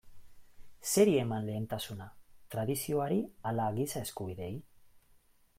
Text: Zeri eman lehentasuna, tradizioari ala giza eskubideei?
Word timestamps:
Zeri 0.93 1.13
eman 1.23 1.45
lehentasuna, 1.49 2.09
tradizioari 2.55 3.21
ala 3.51 3.71
giza 3.79 4.05
eskubideei? 4.09 4.53